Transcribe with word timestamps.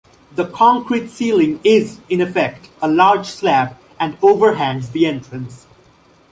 The 0.31 0.47
concrete 0.47 1.09
ceiling 1.09 1.59
is, 1.63 1.99
in 2.09 2.21
effect, 2.21 2.69
a 2.81 2.87
large 2.87 3.27
slab, 3.27 3.77
and 3.99 4.17
overhangs 4.23 4.89
the 4.89 5.05
entrance. 5.05 5.67